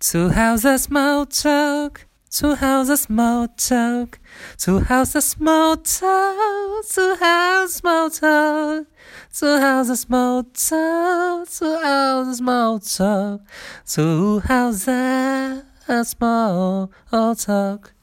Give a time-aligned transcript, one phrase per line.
[0.00, 4.17] Two houses small talk, two houses small talk,
[4.57, 8.87] two houses small talk, two houses small talk,
[9.31, 13.41] two houses small talk, two houses small talk,
[13.85, 15.63] two houses
[16.03, 16.89] small
[17.35, 17.93] talk.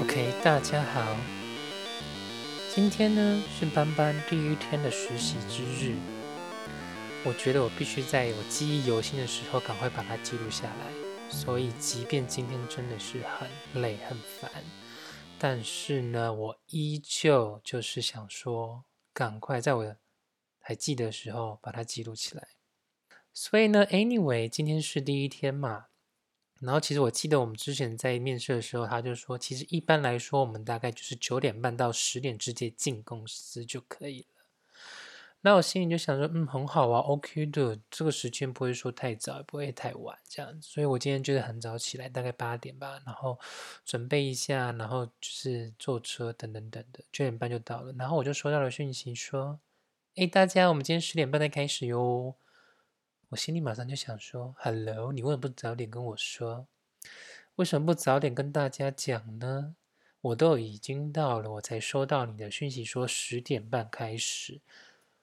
[0.00, 1.00] OK，大家好，
[2.72, 5.96] 今天呢是班班第一天的实习之日。
[7.26, 11.28] 我觉得我必须在我记忆犹新的时候赶快把它记录下来。
[11.28, 14.48] 所以，即便今天真的是很累很烦，
[15.36, 19.96] 但是呢，我依旧就是想说，赶快在我
[20.60, 22.48] 还记得的时候把它记录起来。
[23.32, 25.86] 所以呢，anyway，今天是第一天嘛。
[26.60, 34.44] 然后其实我记得我们之前在面试的时候，他就说，其实一般来说，我们大概就是九点半到十点之间进公司就可以了。
[35.42, 40.68] 那我心里就想说，嗯，很好啊，OK 的，这个时间不会说太早，也不会太晚，这样子。
[40.68, 43.38] 所以我今天就是很早起来，大概八点吧，然后
[43.86, 47.90] 准备一下，然后就是坐车等等等的，九点半就到了。
[47.94, 49.58] 然后我就收到了讯息说，
[50.16, 52.34] 哎，大家，我们今天十点半再开始哟。
[53.30, 56.66] 我心里马上就想说：“Hello，你为什么不早点跟我说？
[57.54, 59.76] 为什么不早点跟大家讲呢？
[60.20, 64.60] 我都已经到了，我才收到你的讯息说十点半开始。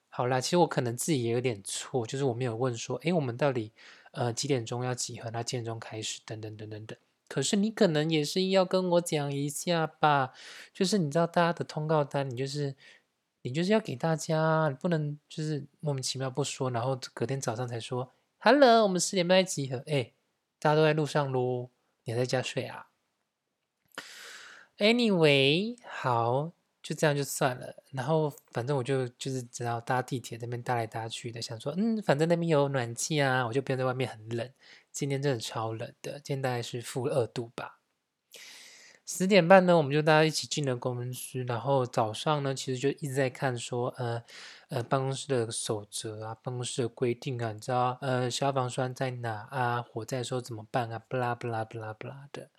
[0.08, 3.74] 好啦，其实我可能自己也有点错，就是我没有问说，诶，我们到底
[4.12, 5.30] 呃几点钟要集合？
[5.32, 6.22] 那几点钟开始？
[6.26, 6.98] 等等等等等。
[7.28, 10.32] 可是你可能也是要跟我讲一下吧，
[10.74, 12.74] 就是你知道大家的通告单，你就是。”
[13.42, 19.84] 你就是要给大家，你不能就是莫名其妙不说，然后隔天早上才说，Hello，我们十点半集合。
[19.88, 20.14] 哎，
[20.60, 21.70] 大家都在路上喽，
[22.04, 22.88] 你还在家睡啊
[24.78, 26.52] ？Anyway，好，
[26.84, 27.84] 就这样就算了。
[27.92, 34.52] 然后反正我就就是只要搭地铁那边搭来搭去的，想说，嗯，反正那边有暖气啊，我就不用在外面很冷。
[34.92, 37.77] 今天真的超冷的，今天大概是负二度吧。
[39.10, 44.22] 十点半呢，我们就大家一起进了公司，然后早上呢，其实就一直在看说，呃
[44.68, 49.82] 呃，办公室的守则啊，办公室的规定啊，你知道，呃，消防栓在哪啊？
[49.82, 51.00] 火灾时候怎么办啊？
[51.08, 52.50] 不啦不啦不啦不啦的。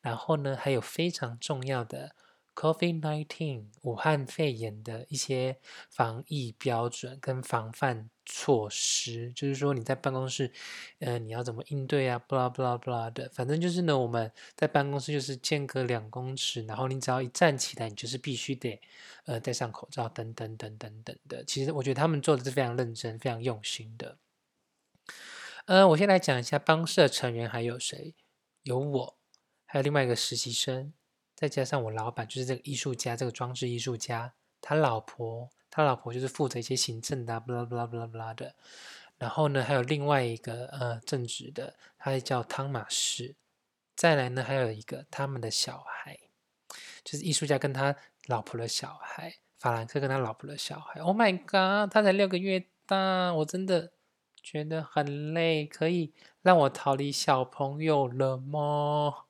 [0.00, 2.12] 然后呢，还有非常重要的。
[2.54, 10.52] COVID nineteen 武汉肺炎的一些防疫标准跟防范措施，就是说你在办公室，
[10.98, 12.18] 呃，你要怎么应对啊？
[12.18, 18.78] 不啦不啦不啦的，反正就是呢，我们在办公室就是间隔两公尺，然后你只要一站起来，你就是必须得
[19.24, 21.42] 呃戴上口罩，等等等等等的。
[21.44, 24.18] 其实我觉得他们做的是非常认真、非常用心的。
[25.64, 28.14] 呃，我先来讲一下办公室的成员还有谁？
[28.62, 29.18] 有我，
[29.64, 30.92] 还有另外一个实习生。
[31.34, 38.54] 再加上我老板就是这个艺术家，这个装置艺术家，他老婆，他老婆就是负责一些行政的，不啦不啦不啦不啦的。
[39.18, 43.34] 然后呢，还有另外一个呃正直的，他叫汤马士。
[43.96, 46.18] 再来呢，还有一个他们的小孩，
[47.02, 47.96] 就是艺术家跟他
[48.26, 51.00] 老婆的小孩，法兰克跟他老婆的小孩。
[51.00, 53.90] Oh my god，他才六个月大，我真的
[54.40, 56.12] 觉得很累，可以
[56.42, 59.24] 让我逃离小朋友了吗？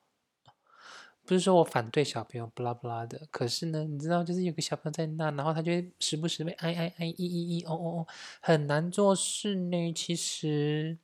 [1.29, 8.07] 不是说我反对小朋友不拉不拉的，可是呢，你知道，就是有个小朋友在那，然后他就时不时被哎哎哎，咦咦咦，哦哦哦，
[8.41, 9.93] 很难做事呢。
[9.93, 10.97] 其实，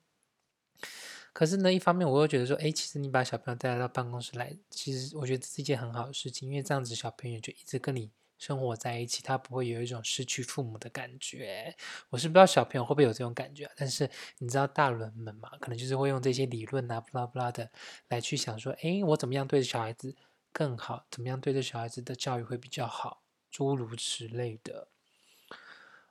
[1.31, 8.09] 可是呢，一方面我又觉得说，哎，其实你把小朋友带到办公室来，其实我觉得是一件很好的事情，因为这样子小朋友就一直跟你。
[8.37, 11.75] 生活在一起，他不会有一种失去父母的感觉。
[12.09, 14.09] 我是不知道小朋友会不会有这种感觉，但是
[14.39, 17.71] 你知道大人们嘛，可能就是会用这些理论啊，不拉不拉的
[18.09, 20.15] 来去想说，哎，我怎么样对着小孩子
[20.51, 21.05] 更好？
[21.09, 23.21] 怎么样对着小孩子的教育会比较好？
[23.49, 24.89] 诸如此类的。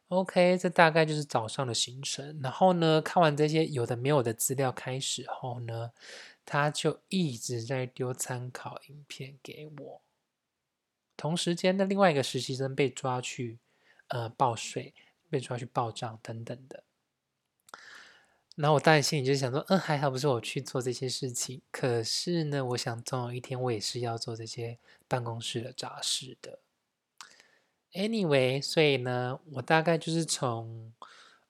[0.08, 2.40] OK，这大概就是早上的行程。
[2.42, 5.92] 然后呢，看完这些有的没有的资料开始后呢，
[6.44, 10.02] 他就一直在丢参考影片给我。
[11.16, 13.58] 同时间的另外一个实习生被抓去，
[14.08, 14.94] 呃，报税，
[15.30, 16.84] 被抓去报账等等的。
[18.56, 21.60] 然后我当然心里就想说，嗯，还好不是我去做这些事情。
[21.72, 24.78] 可是呢，我想总有一天我也是要做这些
[25.08, 26.60] 办公室的杂事的。
[27.92, 30.92] Anyway，所以呢，我大概就是从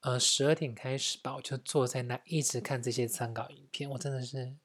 [0.00, 3.90] 呃十二点开始吧，我就坐在那一直看这些参考影片。
[3.90, 4.56] 我真的是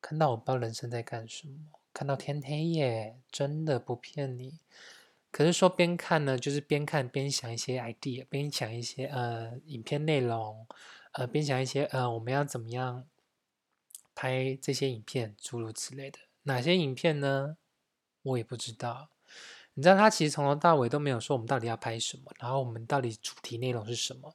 [0.00, 1.81] 看到我不知道人生在干什么。
[1.92, 4.60] 看到天黑耶，真的不骗你。
[5.30, 10.66] 可是说边看呢，就是边看边想一些 idea，边想一些呃影片内容，
[11.12, 13.06] 呃边想一些呃我们要怎么样
[14.14, 16.18] 拍这些影片，诸如此类的。
[16.42, 17.56] 哪些影片呢？
[18.22, 19.08] 我也不知道。
[19.74, 24.34] 你知道他其实从头到尾都没有说我们到底要拍什么，然后我们到底主题内容是什么，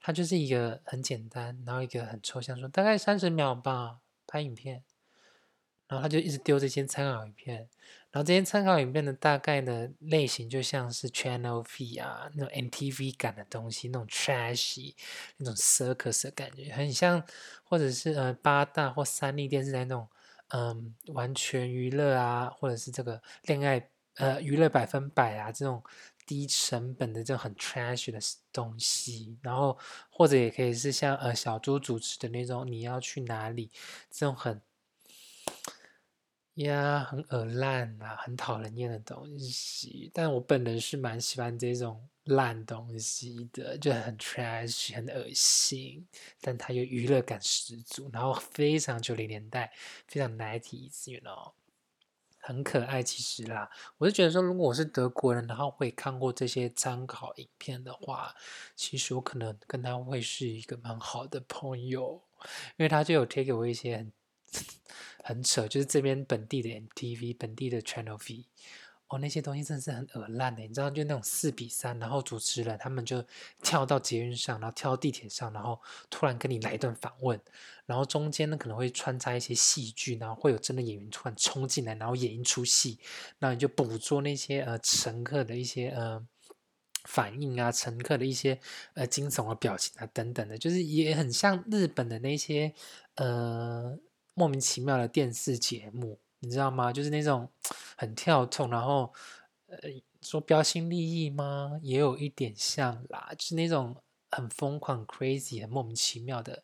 [0.00, 4.82] 他就是一个很简单，然后一个很抽象，说大概三十秒吧，拍影片，
[5.88, 7.68] 然后他就一直丢这些参考影片。
[8.10, 14.94] 然后这些参考影片的大概的类型就像是 Channel V 啊那种 MTV 感的东西，那种 trashy
[15.36, 17.22] 那种 circus 的感觉，很像，
[17.64, 20.08] 或者是呃八大或三立电视台那种
[20.48, 25.84] 嗯完全娱乐啊，或者是这个恋爱呃娱乐百分百啊这种
[26.26, 28.18] 低成本的这种很 trash 的
[28.50, 29.78] 东西，然后
[30.10, 33.70] 或者也可以是像呃小猪主持的那种你要去哪里
[34.10, 34.62] 这种很。
[36.58, 40.10] 呀，很恶烂啊，很讨人厌的东西。
[40.12, 46.04] 但我本人是蛮喜欢这种烂东西的，就很 trash，很恶心，
[46.40, 49.72] 但它又娱乐感十足，然后非常九零年代，
[50.08, 51.52] 非常 nineties，you know，
[52.40, 53.04] 很可爱。
[53.04, 58.34] 其实啦，我是觉得说，如果我是德国人，然后会看过这些参考影片的话，
[58.74, 62.20] 其实我可能跟他会是一个蛮好的朋友，
[62.76, 64.12] 因为他就有贴给我一些很。
[65.28, 68.46] 很扯，就是这边本地的 MTV、本地的 Channel V，
[69.08, 73.22] 哦，那些东西真的是很恶烂的，你知道，就那种四比三，然后主持人他们就
[73.62, 75.78] 跳到捷运上，然后跳到地铁上，然后
[76.08, 77.38] 突然跟你来一段访问，
[77.84, 82.98] 然后中间呢可能会穿插一些戏剧，然后会有真的演员突然冲进来，然后演一出戏，
[83.38, 86.26] 那你就捕捉那些呃乘客的一些呃
[87.04, 88.58] 反应啊，乘客的一些
[88.94, 92.72] 呃惊悚的表情啊等等的，就是也很像日本的那些
[93.16, 93.98] 呃。
[94.38, 96.92] 莫名其妙的电视节目，你知道吗？
[96.92, 97.50] 就是那种
[97.98, 99.12] 很跳痛，然后
[99.66, 99.78] 呃，
[100.22, 101.80] 说标新立异吗？
[101.82, 103.96] 也有一点像啦，就是那种
[104.30, 106.62] 很疯狂、crazy、很莫名其妙的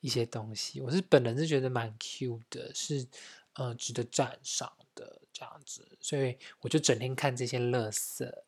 [0.00, 0.80] 一些东西。
[0.80, 3.06] 我是本人是觉得蛮 cute 的，是
[3.52, 8.44] 呃值得赞赏的这样子，所以我就整天看这些乐色，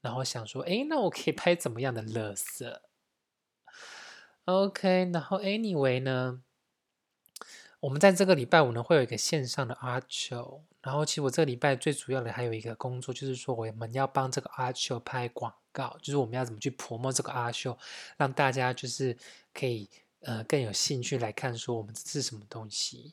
[0.00, 2.80] 然后想说，哎，那我可以拍怎么样的乐色
[4.46, 6.42] ？OK，然后 anyway 呢？
[7.84, 10.62] 我们在这个礼拜五呢，会有一个线上的 art show。
[10.80, 17.76] 然后，其实我这个礼拜最主要的还有一个工作，就是说我们要帮这个 art show 拍广告，就是我们要怎么去 promo 这个 art show，
[18.16, 19.14] 让大家就是
[19.52, 19.90] 可以
[20.20, 23.12] 呃更有兴趣来看，说我们这是什么东西。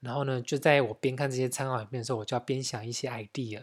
[0.00, 3.62] 然后呢，就在我边看这些参考影片的时候，我就要边想一些 idea，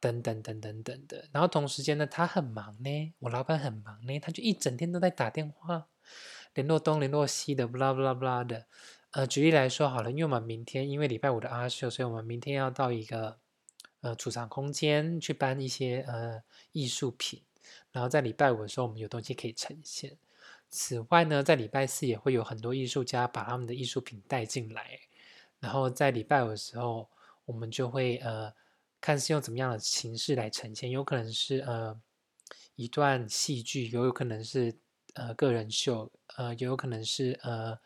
[0.00, 1.28] 等等等等等的。
[1.30, 5.86] 然后同时间呢，他很忙呢，我老板很忙呢，他就一整天都在打电话，
[6.54, 8.66] 联络东联络西的，blah blah blah 的。
[9.16, 13.38] 呃，举例来说好了，因为我们明天因为礼拜五的阿秀，所以我们明天要到一个
[14.02, 16.42] 呃储藏空间去搬一些呃
[16.72, 17.42] 艺术品，
[17.92, 20.18] 然后在礼拜五的时候我们有东西可以呈现。
[20.68, 25.00] 此外呢，在礼拜四也会有很多艺术家把他们的艺术品带进来，
[25.60, 27.08] 然后在礼拜五的时候，
[27.46, 28.52] 我们就会呃
[29.00, 31.98] 看是用怎么样的形式来呈现，有可能是呃
[32.74, 34.76] 一段戏剧，有有可能是
[35.14, 37.78] 呃个人秀，呃也有可能是呃。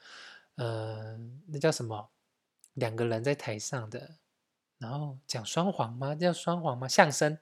[0.61, 1.17] 呃，
[1.47, 2.11] 那叫什么？
[2.75, 4.19] 两个人在台上的，
[4.77, 6.15] 然后讲双簧吗？
[6.15, 6.87] 叫双簧吗？
[6.87, 7.39] 相声，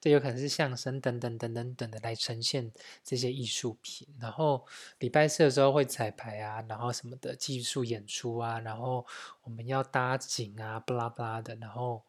[0.00, 2.72] 这有可能是相声等等等等等的来呈现
[3.02, 4.08] 这些艺术品。
[4.18, 4.64] 然后
[4.98, 9.06] 礼拜四的时候会彩排啊，然后什么的技术演出啊，然后
[9.42, 11.54] 我们要搭景啊，巴拉巴拉的。
[11.56, 12.02] 然后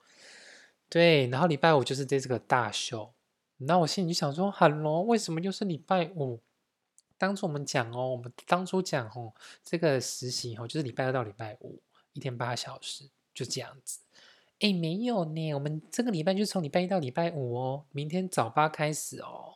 [0.88, 3.14] 对，然后礼拜五就是这这个大秀。
[3.58, 6.42] 那我心里就想说，Hello，为什么又是礼拜五？
[7.18, 11.82] 当初我们讲哦，我们当初讲哦，这个实习哦，就是礼拜二到礼拜五，
[12.14, 14.00] 一天八小时，就这样子。
[14.60, 19.56] 哎，没有呢，我们这个礼拜就从礼拜一到礼拜五哦，明天早八开始哦，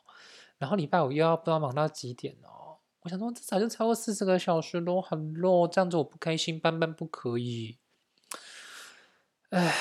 [0.57, 2.77] 然后礼拜五又要不知道忙到几点哦。
[3.01, 7.77] 我想说，这早就超过四十个小时咯，很咯，这样子我不开心，班班不可以。
[9.51, 9.73] 唉，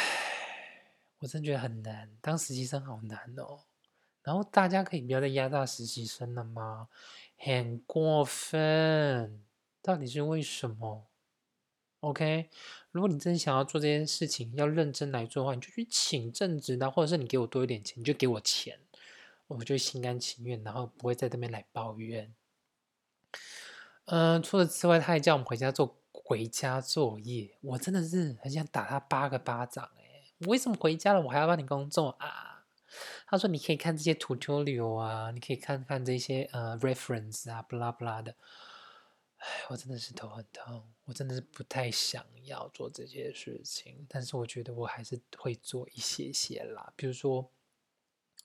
[1.18, 3.64] 我真觉得很难，当实习生好难哦。
[4.28, 6.88] 然后大家可以不要再压榨实习生了吗？
[7.38, 9.42] 很过分，
[9.80, 11.06] 到底是为什么
[12.00, 12.50] ？OK，
[12.90, 18.78] 如果你真的想要做这件事情，要认真来做的话，你就去请正职的，或者是你给我多一点钱，你就给我钱，
[19.46, 22.34] 我就心甘情愿，然后不会在这边来抱怨。
[24.04, 30.04] 嗯，除此之外，他还叫我们回家做回家作业，我真的是很想打他八个巴掌哎！
[30.40, 32.47] 为什么回家了我还要帮你工作啊？
[33.26, 38.34] 他说：“你可以看这些 tutorial 啊，你可以看看这些呃 reference 啊，不拉不拉的。”
[39.38, 46.92] 哎，我真的是头很痛，我真的是不太想要做这些事情，但是我觉得我还是会做一些些啦。
[46.96, 47.48] 比如说，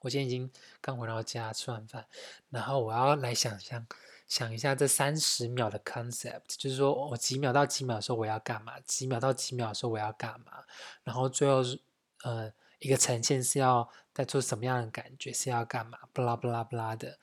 [0.01, 2.07] 我现在已经刚回到家吃完饭，
[2.51, 3.87] 然后我要来想象
[4.27, 10.63] 想一下这三十秒的 concept，就是说我几秒到几秒的时候我要干嘛，几秒到几秒的时候我要干嘛，
[11.03, 11.81] 然后最后是
[12.23, 12.53] 呃。
[12.83, 17.17] 一个呈现是要带出什么样的感觉，是要干嘛，不啦不啦不啦的。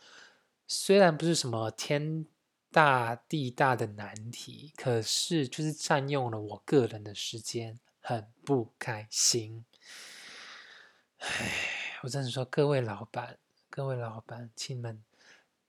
[0.66, 2.24] 虽然不是什么天
[2.70, 9.66] 大地大的难题，可是就是占用了我个人的时间，很不开心。
[11.18, 11.52] 唉，
[12.04, 13.36] 我真的说，各位老板，
[13.68, 15.02] 各位老板，亲们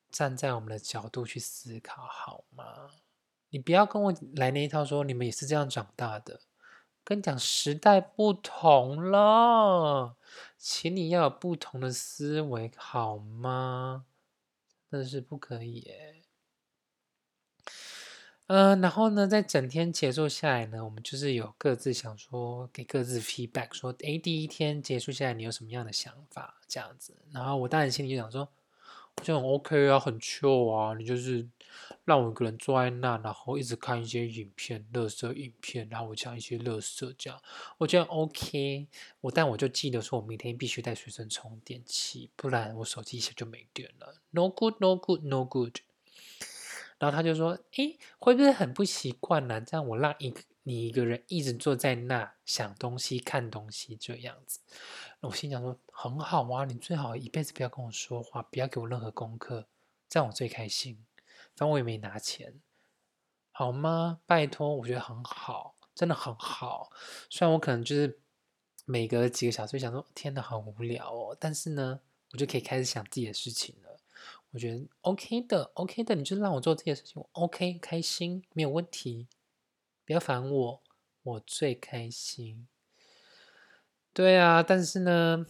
[0.10, 2.91] 站在我们的角度去思考好吗？
[3.50, 6.39] 你不要跟我来那一套，说你们也是这样长大的。
[7.03, 10.15] 跟你讲，时代不同了，
[10.58, 14.05] 请你要有不同的思维好吗？
[14.89, 16.22] 真的是不可以耶。
[18.48, 26.60] 嗯，然后呢，在整天结束下来呢，我们就是有各自想说，给各自 feedback，说，哎，第一天结束下来，你有什么样的想法？
[26.67, 28.50] 这样子，然后我当然心里就想说，
[29.15, 31.48] 我就很 OK 啊，很 chill 啊，你就是
[32.05, 37.41] 让我一个人坐在那，然后一直看一些影片，乐色影片，然后我讲一些乐色，这样
[37.77, 38.87] 我觉得 OK。
[39.21, 44.15] 我但我就记得说，我明天必须带随身充电器，不然我手机一下就没电了。
[44.31, 45.77] No good, no good, no good。
[46.97, 49.59] 然后他就说：“诶，会不会很不习惯呢？
[49.59, 54.59] 这样我让一你一个人一直坐在那想东西、看东西这样子。”
[55.21, 59.65] 我心想说：“很好啊，你最好一辈子不要跟我说话，不要给我任何功课，
[60.07, 61.03] 这样我最开心。
[61.55, 62.60] 反正我也没拿钱，
[63.51, 64.20] 好吗？
[64.25, 66.91] 拜托，我觉得很好，真的很好。
[67.29, 68.20] 虽然我可能就是
[68.86, 72.01] 每隔几个小时就想说，天哪，好无聊哦，但是呢，
[72.34, 74.00] 我就可以开始想自己的事情了。”
[74.51, 79.29] 我觉得 OK 的，OK 的，你就让我做这些事情，OK 开心没有问题，
[80.05, 80.84] 不要烦我，
[81.24, 82.67] 我最开心。
[84.12, 85.46] 对啊，但是呢，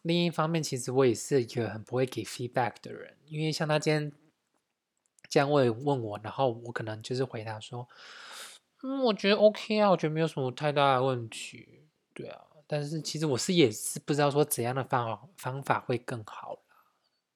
[0.00, 4.10] 另一方面，其实我也是一个很不会给 feedback 的人，因为像他今天
[5.28, 7.88] 这样问问我，然后我可能就是回答说，
[8.82, 11.82] 嗯，我觉得 OK 啊，我觉得没有什么太大的问题，
[12.14, 16.58] 对啊，但是其实我是也是不知道说怎样的方方法会更好。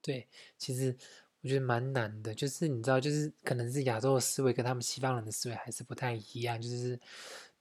[0.00, 0.26] 对，
[0.58, 0.96] 其实
[1.42, 6.60] 我觉得蛮难的，就是你知道，就是可能是亚洲的思维跟他们西方人的思维还是不太一样。
[6.60, 6.98] 就是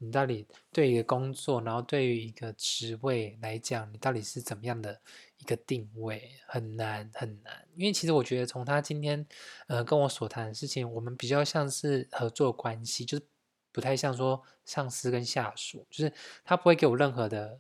[0.04, 5.00] 你到底对一个工作，然后对于一个职位来讲，你到底是怎么样的
[5.38, 7.68] 一个定位，很难很难。
[7.76, 9.24] 因为其实我觉得从他今天
[9.68, 13.24] 呃跟我所谈的事情，我们比较像是合作关系，就是
[13.72, 16.12] 不太像说上司跟下属，就是
[16.44, 17.60] 他不会给我任何的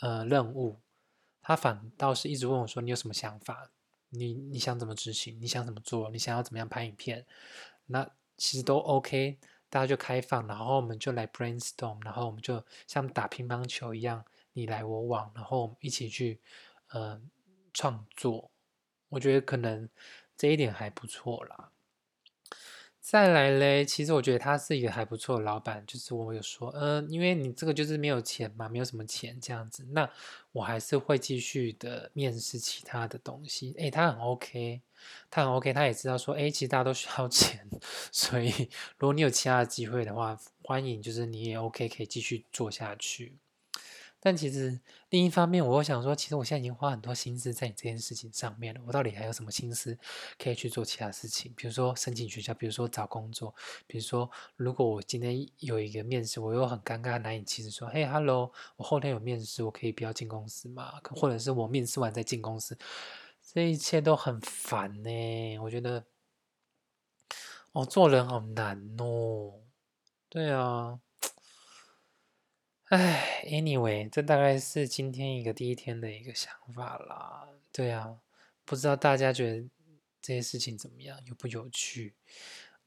[0.00, 0.78] 呃任务，
[1.42, 3.70] 他反倒是一直问我说你有什么想法。
[4.12, 5.38] 你你想怎么执行？
[5.40, 6.10] 你想怎么做？
[6.10, 7.24] 你想要怎么样拍影片？
[7.86, 9.38] 那其实都 OK，
[9.70, 16.40] 大家就开放，然后我们就来 brainstorm，然后我们就像打乒乓球一样，你来我往，然后我们一起去
[16.88, 17.18] 呃
[17.72, 18.50] 创作。
[19.08, 19.88] 我觉得可能
[20.36, 21.70] 这一点还不错啦。
[23.00, 30.08] 再来嘞，其实我觉得他是一个还不错的老板，就是我有说，嗯，因为你这个就是没有钱嘛，没有什么钱这样子，那
[30.52, 33.72] 我还是会继续的面试其他的东西。
[33.78, 34.82] 诶，他很 OK，
[35.30, 37.68] 他很 OK，他也知道说，诶，其实大家都需要 钱，
[38.10, 38.50] 所以
[38.98, 43.36] 如果你有其他的机会的话，欢迎，就是你也 OK 可以继续做下去。
[44.22, 44.78] 但其实
[45.08, 48.80] 另一方面，我想说，其实我现在已经花很多心思在你这件事情上面了。
[48.86, 49.96] 我到底还有什么心思
[50.38, 51.50] 可以去做其他事情？
[51.56, 53.54] 比如说申请学校，比如说找工作，
[53.86, 62.76] 比如说如果我今天有一个面试，我又很尴尬难以启齿，说：“嘿，hello，我后天有面试，我可以不要进公司吗？”或者是我面试完再进公司，
[63.52, 65.58] 这一切都很烦呢。
[65.58, 66.06] 我觉得，
[67.72, 69.60] 哦，做人好难哦。
[70.28, 71.00] 对啊。
[72.84, 77.48] 唉，anyway，这大概是今天一个第一天的一个想法啦。
[77.72, 78.20] 对啊，
[78.64, 79.68] 不知道大家觉得
[80.22, 82.14] 这些事情怎么样，有不有趣？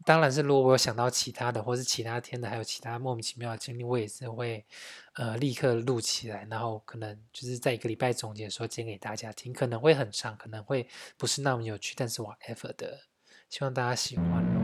[0.05, 4.65] 当然是，如果我有想到其他的，或是其他天的，还有其他莫名其妙的经历，我也是会
[5.13, 12.99] 呃立刻录起来，然后可能就是在一个礼拜总结的时候讲给大家听，可能会很长，可能会不是那么有趣，但是我 ever 的，
[13.49, 14.62] 希望大家喜欢